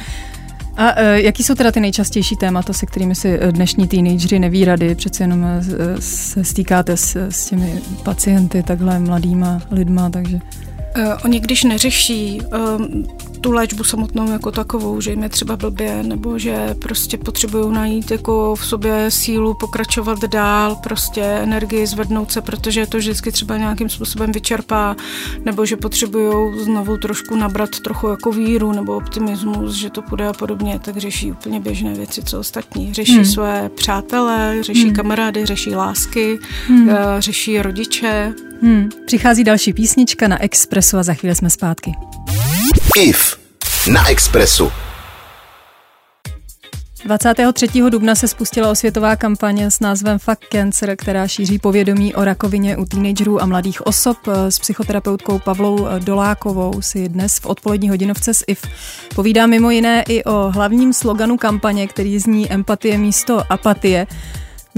A 0.78 0.92
uh, 0.92 1.00
jaký 1.16 1.44
jsou 1.44 1.56
teda 1.56 1.72
ty 1.72 1.80
nejčastější 1.80 2.36
témata, 2.36 2.74
se 2.74 2.86
kterými 2.86 3.16
si 3.16 3.40
e, 3.42 3.52
dnešní 3.52 3.88
teenageři 3.88 4.40
neví 4.40 4.66
rady? 4.66 4.96
Přece 4.96 5.24
jenom 5.24 5.44
e, 5.44 5.62
se 6.00 6.44
stýkáte 6.44 6.98
s, 6.98 7.16
s 7.16 7.46
těmi 7.46 7.82
pacienty, 8.04 8.64
takhle 8.64 9.00
mladýma 9.00 9.62
lidma, 9.72 10.10
takže... 10.10 10.40
Oni 11.26 11.40
když 11.40 11.64
neřeší 11.64 12.42
tu 13.38 13.52
léčbu 13.52 13.84
samotnou 13.84 14.32
jako 14.32 14.52
takovou, 14.52 15.02
že 15.02 15.12
jim 15.12 15.24
je 15.24 15.30
třeba 15.30 15.56
blbě, 15.56 16.04
nebo 16.04 16.40
že 16.40 16.76
prostě 16.82 17.18
potřebují 17.18 17.74
najít 17.74 18.12
jako 18.12 18.56
v 18.56 18.66
sobě 18.66 19.12
sílu 19.12 19.54
pokračovat 19.54 20.26
dál, 20.26 20.76
prostě 20.76 21.22
energii 21.22 21.88
zvednout 21.88 22.32
se, 22.32 22.42
protože 22.42 22.86
to 22.86 22.98
vždycky 22.98 23.32
třeba 23.32 23.58
nějakým 23.58 23.90
způsobem 23.90 24.32
vyčerpá, 24.32 24.96
nebo 25.46 25.66
že 25.66 25.78
potřebují 25.78 26.60
znovu 26.64 26.98
trošku 26.98 27.36
nabrat 27.36 27.80
trochu 27.80 28.08
jako 28.08 28.32
víru 28.32 28.72
nebo 28.72 28.96
optimismus, 28.96 29.76
že 29.76 29.90
to 29.90 30.02
půjde 30.02 30.28
a 30.28 30.34
podobně, 30.34 30.80
tak 30.80 30.98
řeší 30.98 31.32
úplně 31.32 31.60
běžné 31.60 31.94
věci, 31.94 32.24
co 32.24 32.40
ostatní. 32.40 32.94
Řeší 32.94 33.16
hmm. 33.16 33.26
své 33.26 33.70
přátelé, 33.70 34.58
řeší 34.62 34.86
hmm. 34.86 34.96
kamarády, 34.96 35.46
řeší 35.46 35.76
lásky, 35.76 36.40
hmm. 36.68 36.90
Eh, 36.90 36.96
řeší 37.20 37.62
rodiče. 37.62 38.34
Hmm. 38.62 38.90
Přichází 39.06 39.44
další 39.44 39.74
písnička 39.74 40.28
na 40.28 40.42
Expressu 40.42 40.98
a 40.98 41.04
za 41.04 41.14
chvíli 41.14 41.36
jsme 41.36 41.50
zpátky. 41.50 41.94
IF 42.98 43.38
na 43.94 44.10
Expressu. 44.10 44.72
23. 47.06 47.68
dubna 47.90 48.16
se 48.16 48.28
spustila 48.28 48.72
osvětová 48.72 49.16
kampaně 49.16 49.72
s 49.72 49.80
názvem 49.80 50.20
Fuck 50.20 50.38
Cancer, 50.52 50.96
která 50.96 51.28
šíří 51.28 51.60
povědomí 51.60 52.16
o 52.16 52.24
rakovině 52.24 52.78
u 52.78 52.86
teenagerů 52.86 53.42
a 53.42 53.46
mladých 53.46 53.88
osob. 53.88 54.18
S 54.50 54.60
psychoterapeutkou 54.60 55.40
Pavlou 55.40 55.88
Dolákovou 56.00 56.82
si 56.82 57.10
dnes 57.10 57.40
v 57.40 57.46
odpolední 57.46 57.90
hodinovce 57.90 58.34
s 58.34 58.44
IF 58.48 58.62
povídá 59.16 59.46
mimo 59.48 59.72
jiné 59.72 60.04
i 60.08 60.24
o 60.24 60.52
hlavním 60.52 60.94
sloganu 60.94 61.38
kampaně, 61.38 61.88
který 61.88 62.20
zní 62.20 62.52
empatie 62.52 62.98
místo 62.98 63.44
apatie. 63.50 64.08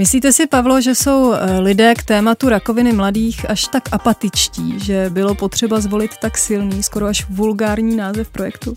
Myslíte 0.00 0.32
si, 0.32 0.46
Pavlo, 0.46 0.80
že 0.80 0.94
jsou 0.94 1.32
eh, 1.32 1.58
lidé 1.58 1.94
k 1.94 2.02
tématu 2.02 2.48
rakoviny 2.48 2.92
mladých 2.92 3.50
až 3.50 3.64
tak 3.72 3.88
apatičtí, 3.92 4.74
že 4.76 5.10
bylo 5.10 5.34
potřeba 5.34 5.80
zvolit 5.80 6.10
tak 6.20 6.38
silný, 6.38 6.82
skoro 6.82 7.06
až 7.06 7.26
vulgární 7.30 7.96
název 7.96 8.30
projektu? 8.30 8.76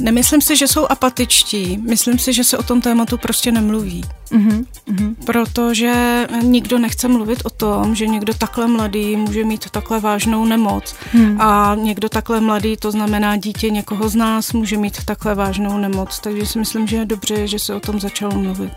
Nemyslím 0.00 0.40
si, 0.40 0.56
že 0.56 0.68
jsou 0.68 0.86
apatičtí. 0.86 1.78
Myslím 1.88 2.18
si, 2.18 2.32
že 2.32 2.44
se 2.44 2.58
o 2.58 2.62
tom 2.62 2.80
tématu 2.80 3.18
prostě 3.18 3.52
nemluví. 3.52 4.04
Uh-huh, 4.30 4.66
uh-huh. 4.88 5.14
Protože 5.26 6.26
nikdo 6.42 6.78
nechce 6.78 7.08
mluvit 7.08 7.38
o 7.44 7.50
tom, 7.50 7.94
že 7.94 8.06
někdo 8.06 8.34
takhle 8.34 8.66
mladý 8.66 9.16
může 9.16 9.44
mít 9.44 9.70
takhle 9.70 10.00
vážnou 10.00 10.44
nemoc. 10.44 10.94
Uh-huh. 11.14 11.36
A 11.38 11.74
někdo 11.74 12.08
takhle 12.08 12.40
mladý, 12.40 12.76
to 12.76 12.90
znamená 12.90 13.36
dítě 13.36 13.70
někoho 13.70 14.08
z 14.08 14.14
nás, 14.14 14.52
může 14.52 14.76
mít 14.76 15.04
takhle 15.04 15.34
vážnou 15.34 15.78
nemoc. 15.78 16.18
Takže 16.18 16.46
si 16.46 16.58
myslím, 16.58 16.86
že 16.86 16.96
je 16.96 17.04
dobře, 17.04 17.46
že 17.46 17.58
se 17.58 17.74
o 17.74 17.80
tom 17.80 18.00
začalo 18.00 18.38
mluvit. 18.38 18.72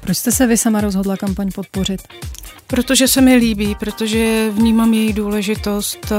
Proč 0.00 0.16
jste 0.16 0.32
se 0.32 0.46
vy 0.46 0.56
sama 0.56 0.80
rozhodla 0.80 1.16
kampaň 1.16 1.50
podpořit? 1.54 2.00
Protože 2.66 3.08
se 3.08 3.20
mi 3.20 3.34
líbí, 3.34 3.74
protože 3.74 4.50
vnímám 4.50 4.94
její 4.94 5.12
důležitost. 5.12 6.12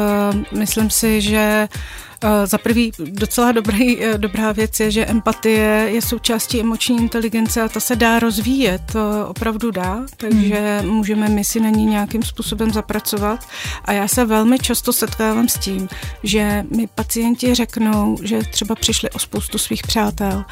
Myslím 0.52 0.90
si, 0.90 1.22
že 1.22 1.68
Eh, 1.68 2.11
za 2.46 2.58
prvý 2.58 2.92
docela 3.00 3.52
dobrý, 3.52 4.04
eh, 4.04 4.18
dobrá 4.18 4.52
věc 4.52 4.80
je, 4.80 4.92
že 4.92 5.06
empatie 5.06 5.90
je 5.94 6.02
součástí 6.02 6.60
emoční 6.60 6.98
inteligence 6.98 7.62
a 7.62 7.70
ta 7.70 7.80
se 7.80 7.96
dá 7.96 8.20
rozvíjet, 8.20 8.82
to 8.92 9.28
opravdu 9.28 9.72
dá, 9.72 10.06
takže 10.18 10.80
hmm. 10.82 10.90
můžeme 10.90 11.30
my 11.30 11.44
si 11.44 11.60
na 11.60 11.70
ní 11.70 11.86
nějakým 11.86 12.24
způsobem 12.24 12.74
zapracovat. 12.74 13.48
A 13.86 13.92
já 13.92 14.08
se 14.08 14.26
velmi 14.26 14.60
často 14.60 14.94
setkávám 14.94 15.48
s 15.48 15.58
tím, 15.58 15.90
že 16.24 16.64
mi 16.76 16.88
pacienti 16.88 17.56
řeknou, 17.56 18.18
že 18.24 18.40
třeba 18.52 18.76
přišli 18.76 19.10
o 19.10 19.20
spoustu 19.20 19.58
svých 19.58 19.82
přátel 19.82 20.46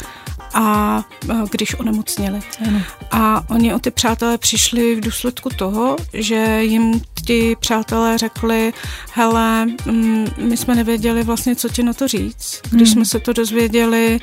a 0.54 1.04
když 1.52 1.80
onemocněli. 1.80 2.40
Ano. 2.68 2.82
A 3.12 3.44
oni 3.50 3.74
o 3.74 3.80
ty 3.80 3.92
přátelé 3.92 4.38
přišli 4.38 4.96
v 4.96 5.00
důsledku 5.00 5.50
toho, 5.50 5.96
že 6.14 6.64
jim 6.64 7.02
ti 7.26 7.56
přátelé 7.60 8.18
řekli, 8.18 8.74
hele, 9.14 9.66
mm, 9.66 10.28
my 10.38 10.58
jsme 10.58 10.76
nevěděli 10.76 11.24
vlastně, 11.24 11.56
co 11.60 11.70
ti 11.70 11.84
na 11.84 11.94
to 11.94 12.08
říct. 12.08 12.62
Když 12.70 12.90
hmm. 12.90 12.94
jsme 12.94 13.06
se 13.06 13.20
to 13.20 13.34
dozvěděli, 13.34 14.20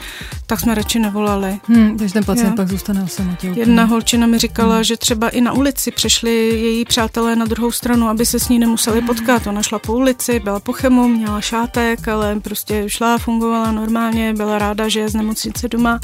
tak 0.46 0.60
jsme 0.60 0.74
radši 0.74 0.98
nevolali. 0.98 1.58
Hmm, 1.68 1.98
takže 1.98 2.14
ten 2.14 2.24
pacient 2.24 2.50
jo. 2.50 2.56
pak 2.56 2.68
zůstane 2.68 3.02
o 3.02 3.08
samotě. 3.08 3.52
Jedna 3.56 3.84
holčina 3.84 4.26
mi 4.26 4.38
říkala, 4.38 4.74
hmm. 4.74 4.84
že 4.84 4.96
třeba 4.96 5.28
i 5.28 5.40
na 5.40 5.52
ulici 5.52 5.90
přešli 5.90 6.30
její 6.48 6.84
přátelé 6.84 7.36
na 7.36 7.44
druhou 7.44 7.70
stranu, 7.70 8.08
aby 8.08 8.26
se 8.26 8.40
s 8.40 8.48
ní 8.48 8.58
nemuseli 8.58 8.98
hmm. 8.98 9.06
potkat. 9.06 9.46
Ona 9.46 9.62
šla 9.62 9.78
po 9.78 9.92
ulici, 9.92 10.40
byla 10.40 10.60
po 10.60 10.72
chemu, 10.72 11.08
měla 11.08 11.40
šátek, 11.40 12.08
ale 12.08 12.40
prostě 12.40 12.84
šla, 12.86 13.18
fungovala 13.18 13.72
normálně, 13.72 14.34
byla 14.34 14.58
ráda, 14.58 14.88
že 14.88 15.00
je 15.00 15.08
z 15.08 15.14
nemocnice 15.14 15.68
doma 15.68 16.00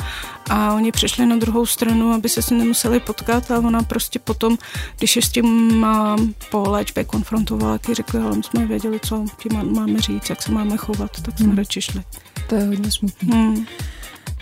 a 0.50 0.74
oni 0.74 0.92
přišli 0.92 1.26
na 1.26 1.36
druhou 1.36 1.66
stranu, 1.66 2.12
aby 2.12 2.28
se 2.28 2.42
s 2.42 2.50
ní 2.50 2.58
nemuseli 2.58 3.00
potkat 3.00 3.50
a 3.50 3.58
ona 3.58 3.82
prostě 3.82 4.18
potom, 4.18 4.58
když 4.98 5.16
je 5.16 5.22
s 5.22 5.28
tím 5.28 5.78
mám 5.80 6.34
po 6.50 6.70
léčbě 6.70 7.04
konfrontovala, 7.04 7.78
tak 7.78 7.94
řekli, 7.96 8.20
ale 8.20 8.36
my 8.36 8.42
jsme 8.42 8.66
věděli, 8.66 9.00
co 9.00 9.24
tím 9.42 9.74
máme 9.74 10.00
říct, 10.00 10.30
jak 10.30 10.42
se 10.42 10.52
máme 10.52 10.76
chovat, 10.76 11.20
tak 11.22 11.38
jsme 11.38 11.46
hmm. 11.46 11.56
radši 11.56 11.82
šli. 11.82 12.02
To 12.46 12.54
je 12.54 12.64
hodně 12.64 12.92
smutné. 12.92 13.36
Hmm. 13.36 13.66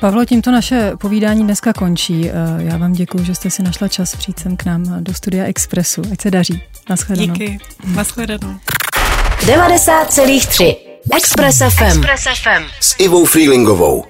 Pavlo, 0.00 0.25
tímto 0.25 0.50
naše 0.50 0.92
povídání 1.00 1.44
dneska 1.44 1.72
končí. 1.72 2.30
Eh, 2.30 2.32
já 2.58 2.76
vám 2.76 2.92
děkuji, 2.92 3.25
že 3.25 3.34
jste 3.34 3.50
si 3.50 3.62
našla 3.62 3.88
čas 3.88 4.16
přijít 4.16 4.38
sem 4.38 4.56
k 4.56 4.64
nám 4.64 5.04
do 5.04 5.14
studia 5.14 5.44
Expressu. 5.44 6.02
Ať 6.12 6.20
se 6.20 6.30
daří. 6.30 6.62
Naschledanou. 6.90 7.34
Díky. 7.34 7.58
Naschledanou. 7.84 8.56
90,3 9.46 10.76
Express 11.16 11.58
FM. 11.58 11.84
Express 11.84 12.25
FM. 12.42 12.64
S 12.80 12.94
Ivou 12.99 13.25
Freelingovou. 13.25 14.10